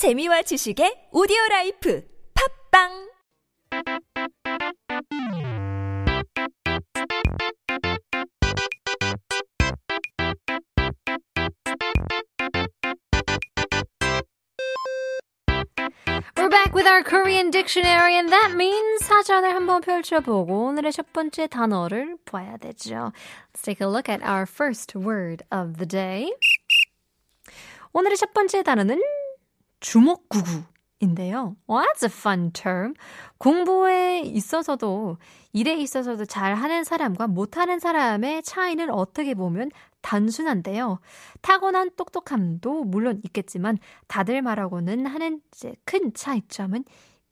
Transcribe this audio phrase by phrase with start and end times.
[0.00, 2.02] 재미와 지식의 오디오 라이프
[2.72, 2.88] 팝빵
[16.34, 21.46] We're back with our Korean dictionary, and that means 사전을 한번 펼쳐보고 오늘의 첫 번째
[21.46, 23.12] 단어를 봐야 되죠.
[23.52, 26.32] Let's take a look at our first word of the day.
[27.92, 29.19] 오늘의 첫 번째 단어는
[29.80, 31.56] 주먹구구인데요.
[31.68, 32.94] Well, that's a fun term.
[33.38, 35.18] 공부에 있어서도
[35.52, 39.70] 일에 있어서도 잘하는 사람과 못하는 사람의 차이는 어떻게 보면
[40.02, 41.00] 단순한데요.
[41.42, 46.84] 타고난 똑똑함도 물론 있겠지만 다들 말하고는 하는 이제 큰 차이점은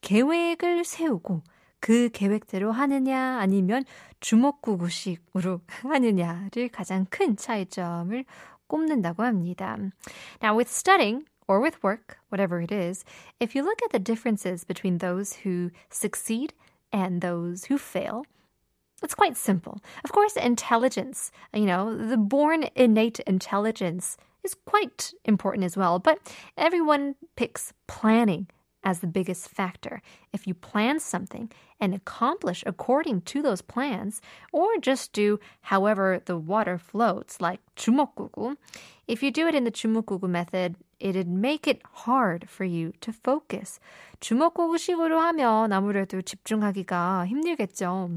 [0.00, 1.42] 계획을 세우고
[1.80, 3.84] 그 계획대로 하느냐 아니면
[4.20, 8.24] 주먹구구식으로 하느냐를 가장 큰 차이점을
[8.66, 9.76] 꼽는다고 합니다.
[10.42, 13.04] Now with studying or with work, whatever it is,
[13.40, 16.52] if you look at the differences between those who succeed
[16.92, 18.24] and those who fail,
[19.02, 19.80] it's quite simple.
[20.04, 26.18] Of course, intelligence, you know, the born innate intelligence is quite important as well, but
[26.56, 28.46] everyone picks planning
[28.85, 30.01] as the biggest factor.
[30.33, 36.37] If you plan something and accomplish according to those plans, or just do however the
[36.37, 38.55] water floats, like 주먹구구,
[39.07, 43.11] if you do it in the 주먹구구 method, it'd make it hard for you to
[43.11, 43.79] focus.
[44.19, 48.09] 주먹구구식으로 하면 아무래도 집중하기가 힘들겠죠.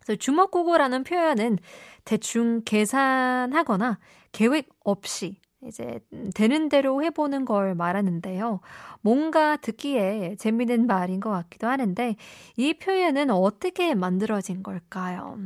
[0.00, 1.58] 그래서 주먹구구라는 표현은
[2.04, 3.98] 대충 계산하거나
[4.32, 5.99] 계획 없이 이제
[6.33, 8.61] 되는 대로 해보는 걸 말하는데요.
[9.01, 12.15] 뭔가 듣기에 재미있는 말인 것 같기도 하는데
[12.55, 15.37] 이 표현은 어떻게 만들어진 걸까요?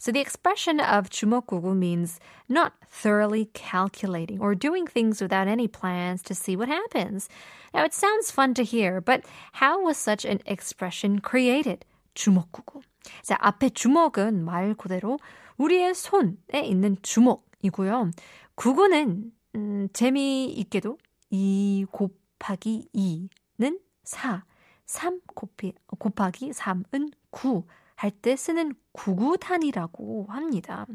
[0.00, 2.18] So the expression of 주먹구구 means
[2.50, 7.28] not thoroughly calculating or doing things without any plans to see what happens.
[7.74, 9.20] Now it sounds fun to hear, but
[9.60, 11.84] how was such an expression created?
[12.14, 12.80] 주먹구구.
[13.22, 15.18] 자, 앞에 주먹은 말 그대로
[15.58, 18.10] 우리의 손에 있는 주먹이고요.
[18.54, 20.98] 구구는 음, 재미있게도
[21.30, 24.44] 2 곱하기 2는 4,
[24.86, 27.64] 3 곱이, 곱하기 3은 9.
[27.98, 30.86] 할 때 쓰는 구구단이라고 합니다.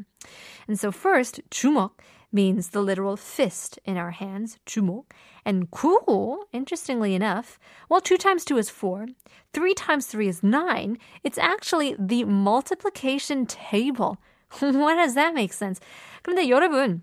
[0.66, 1.96] And so first, 주먹
[2.32, 5.04] means the literal fist in our hands, 주먹
[5.44, 9.06] And 구구, interestingly enough, while 2 times 2 is 4,
[9.52, 14.16] 3 times 3 is 9, it's actually the multiplication table.
[14.60, 15.80] what does that make sense?
[16.22, 17.02] 그런데 여러분,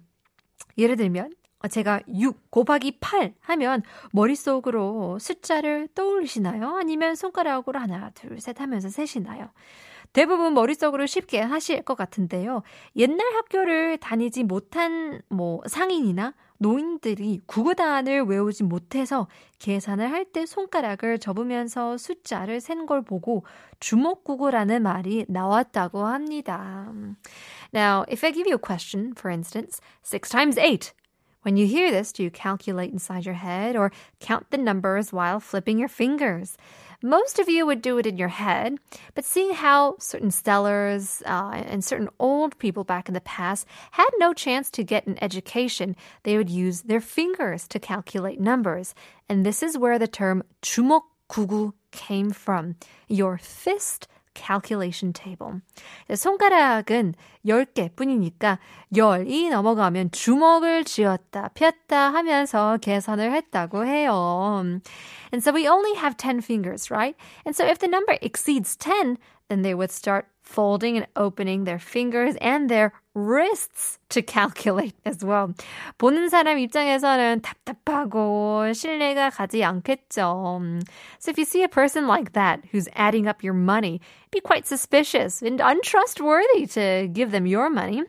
[0.80, 1.32] 예를 들면
[1.70, 6.78] 제가 6 곱하기 8 하면 머릿속으로 숫자를 떠올리시나요?
[6.78, 9.50] 아니면 손가락으로 하나, 둘, 셋 하면서 세시나요?
[10.14, 12.64] 대부분 머릿속으로 쉽게 하실 것 같은데요.
[12.98, 19.28] 옛날 학교를 다니지 못한 뭐 상인이나 노인들이 구구단을 외우지 못해서
[19.60, 23.46] 계산을 할 때 손가락을 접으면서 숫자를 센 걸 보고
[23.80, 26.92] 주먹구구라는 말이 나왔다고 합니다.
[27.74, 30.92] Now, if I give you a question, for instance, 6 times 8,
[31.47, 35.39] When you hear this, do you calculate inside your head or count the numbers while
[35.39, 36.57] flipping your fingers?
[37.05, 38.79] Most of you would do it in your head,
[39.15, 44.09] but seeing how certain stellars uh, and certain old people back in the past had
[44.19, 48.93] no chance to get an education, they would use their fingers to calculate numbers.
[49.29, 52.75] And this is where the term 주먹구구 came from.
[53.07, 55.63] Your fist calculation table.
[56.15, 57.15] 손가락은
[57.47, 58.59] 10개 뿐이니까
[58.93, 64.53] 10이 넘어가면 주먹을 쥐었다, 폈다 하면서 계산을 했다고 해요.
[65.33, 67.17] And so we only have 10 fingers, right?
[67.45, 69.17] And so if the number exceeds 10,
[69.49, 75.24] then they would start folding and opening their fingers and their wrists to calculate as
[75.26, 75.54] well.
[75.98, 80.62] 보는 사람 입장에서는 답답하고 신뢰가 가지 않겠죠.
[81.20, 84.00] So if you see a person like that who's adding up your money,
[84.32, 88.04] be quite suspicious and untrustworthy to give them your money.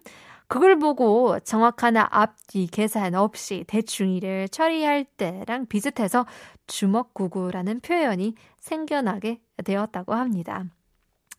[0.49, 6.27] 그걸 보고 정확한 앞뒤 계산 없이 대충 일을 처리할 때랑 비슷해서
[6.67, 10.67] 주먹구구라는 표현이 생겨나게 되었다고 합니다.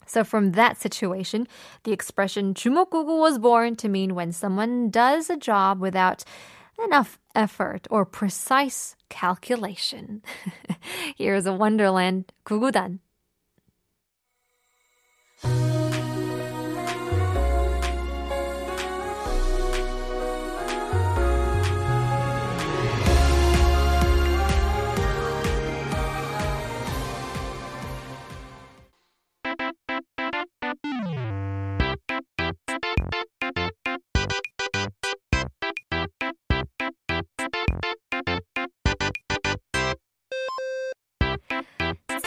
[0.06, 1.46] So from that situation,
[1.84, 6.24] the expression 주먹구구 was born to mean when someone does a job without
[6.82, 10.22] enough effort or precise calculation.
[11.16, 13.00] Here's a wonderland 구구단.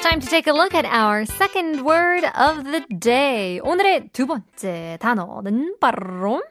[0.09, 3.59] Time to take a look at our second word of the day.
[3.65, 6.45] 오늘의 두 번째 단어는 바로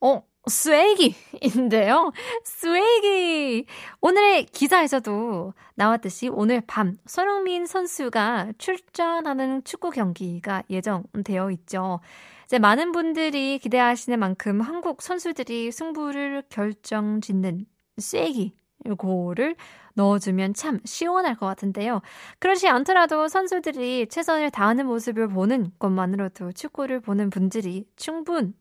[0.00, 2.12] 어, 쐐기인데요.
[2.44, 3.66] 쐐기.
[4.00, 11.98] 오늘의 기사에서도 나왔듯이 오늘 밤 손흥민 선수가 출전하는 축구 경기가 예정되어 있죠.
[12.44, 17.66] 이제 많은 분들이 기대하시는 만큼 한국 선수들이 승부를 결정 짓는
[17.98, 18.54] 쐐기
[18.96, 19.56] 고를
[19.94, 22.00] 넣어주면 참 시원할 것 같은데요.
[22.38, 28.52] 그렇지 않더라도 선수들이 최선을 다하는 모습을 보는 것만으로도 축구를 보는 분들이 충분히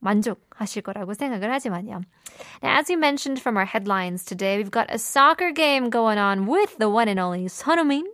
[0.00, 2.02] 만족하실 거라고 생각을 하지만요.
[2.62, 6.46] Now, as you mentioned from our headlines today, we've got a soccer game going on
[6.46, 8.04] with the one and only Sonheung-min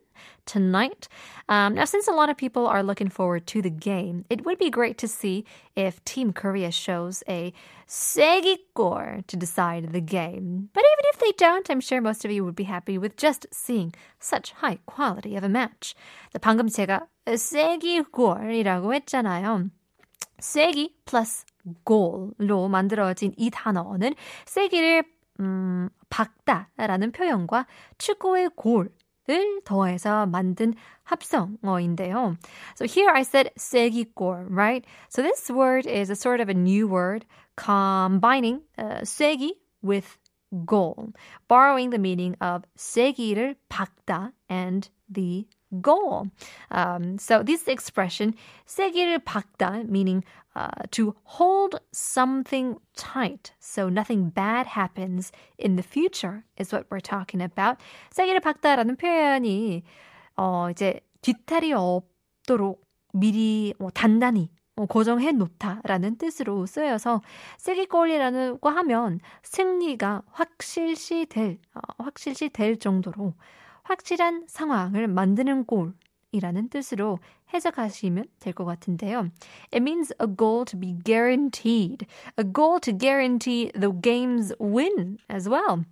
[0.46, 1.08] tonight.
[1.48, 4.58] Um, now, since a lot of people are looking forward to the game, it would
[4.58, 5.44] be great to see
[5.76, 7.52] if Team Korea shows a
[7.86, 10.70] segikor to decide the game.
[10.72, 13.46] But even if they don't, I'm sure most of you would be happy with just
[13.52, 15.94] seeing such high quality of a match.
[16.32, 19.70] The 방금 제가 segigor이라고 했잖아요.
[20.40, 21.44] 쐐기 plus
[21.84, 24.14] goal로 만들어진 이 단어는
[24.46, 25.04] 쐐기를
[25.40, 27.66] 음, 박다라는 표현과
[27.98, 28.90] 축구의 골
[29.28, 30.74] 을 더해서 만든
[31.04, 32.36] 합성어인데요.
[32.76, 34.84] So here I said 쐐기골, right?
[35.08, 37.24] So this word is a sort of a new word
[37.56, 39.52] combining uh, 쐐기
[39.82, 40.18] with
[40.66, 41.12] goal,
[41.48, 45.46] borrowing the meaning of 쐐기를 박다 and the
[45.80, 46.28] goal.
[46.70, 48.34] Um, so this expression,
[48.66, 50.24] 세기를 박다, meaning
[50.54, 57.00] uh, to hold something tight so nothing bad happens in the future is what we're
[57.00, 57.78] talking about.
[58.10, 59.82] 세기를 박다라는 표현이
[60.36, 62.82] 어, 이제 뒤탈이 없도록
[63.12, 67.20] 미리 뭐 단단히 어, 고정해 놓다라는 뜻으로 쓰여서
[67.58, 73.34] 세기골이라고 하면 승리가 확실시 될 어, 확실시 될 정도로
[73.82, 75.94] 확실한 상황을 만드는 골
[76.32, 77.18] 이라는 뜻으로
[77.52, 79.28] 해석하시면 될 것 같은데요.
[79.72, 82.06] It means a goal to be guaranteed.
[82.38, 85.84] A goal to guarantee the game's win as well.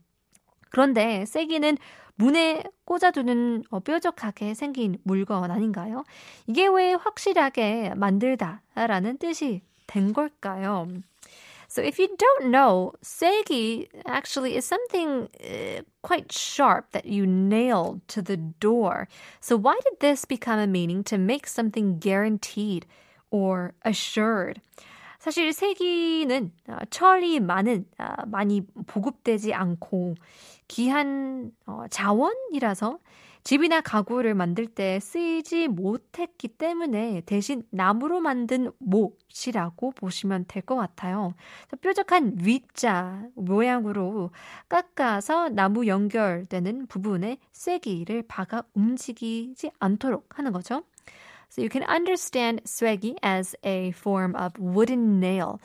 [0.70, 1.76] 그런데 세기는
[2.14, 6.04] 문에 꽂아두는 어, 뾰족하게 생긴 물건 아닌가요?
[6.46, 10.86] 이게 왜 확실하게 만들다 라는 뜻이 된 걸까요?
[11.70, 18.00] So if you don't know, segi actually is something uh, quite sharp that you nailed
[18.08, 19.06] to the door.
[19.40, 22.86] So why did this become a meaning to make something guaranteed
[23.30, 24.60] or assured?
[25.20, 26.50] 사실 쐐기는
[26.90, 27.84] 철이 많은
[28.26, 30.16] 많이 보급되지 않고
[30.66, 31.52] 귀한
[31.90, 32.98] 자원이라서
[33.42, 41.34] 집이나 가구를 만들 때 쓰이지 못했기 때문에 대신 나무로 만든 못이라고 보시면 될 것 같아요.
[41.80, 44.30] 뾰족한 V자 모양으로
[44.68, 50.82] 깎아서 나무 연결되는 부분에 쐐기를 박아 움직이지 않도록 하는 거죠.
[51.50, 55.56] So you can understand 쐐기 as a form of wooden nail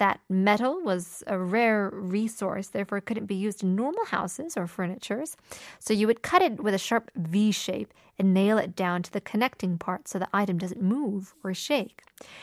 [0.00, 4.66] that metal was a rare resource, therefore it couldn't be used in normal houses or
[4.66, 5.36] furnitures.
[5.78, 9.12] So you would cut it with a sharp V shape and nail it down to
[9.12, 12.02] the connecting part so the item doesn't move or shake.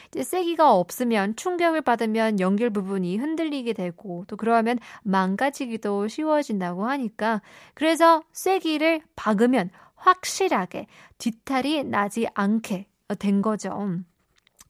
[0.10, 7.42] 이제 세기가 없으면 충격을 받으면 연결 부분이 흔들리게 되고 또 그러면 망가지기도 쉬워진다고 하니까
[7.74, 12.88] 그래서 쐐기를 박으면 확실하게 뒤탈이 나지 않게
[13.20, 14.00] 된 거죠.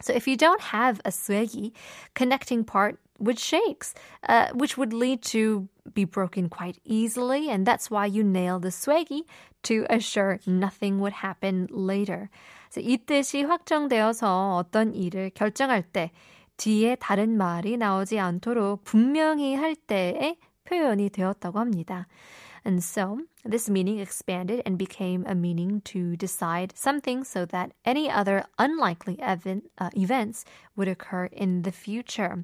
[0.02, 1.72] So if you don't have a 쐐기,
[2.14, 3.94] connecting part would shakes,
[4.28, 8.70] uh, which would lead to be broken quite easily, and that's why you nail the
[8.70, 9.24] 쐐기
[9.64, 12.30] to assure nothing would happen later.
[12.70, 16.12] So 이 뜻이 확정되어서 어떤 일을 결정할 때
[16.58, 22.08] 뒤에 다른 말이 나오지 않도록 분명히 할 때에 표현이 되었다고 합니다.
[22.68, 28.10] And so this meaning expanded and became a meaning to decide something so that any
[28.10, 32.44] other unlikely event, uh, events would occur in the future.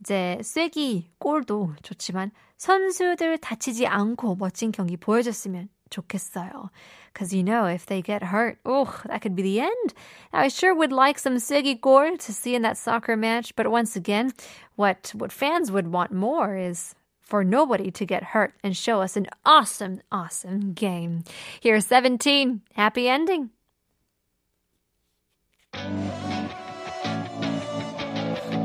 [0.00, 6.70] 이제 쐐기 골도 좋지만 선수들 다치지 않고 멋진 경기 보여줬으면 좋겠어요.
[7.12, 9.94] Because you know, if they get hurt, oh, that could be the end.
[10.32, 13.70] Now, I sure would like some Siggy Gore to see in that soccer match, but
[13.70, 14.32] once again,
[14.74, 16.94] what, what fans would want more is
[17.28, 21.24] for nobody to get hurt and show us an awesome, awesome game.
[21.60, 22.62] Here's 17.
[22.74, 23.50] Happy ending.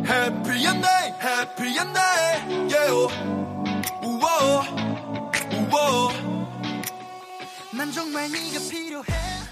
[0.05, 3.07] Happy ending, happy ending, yeah.
[4.01, 4.65] 우와,
[5.69, 6.13] 우와.
[7.77, 9.42] 난 정말 네가 필요해.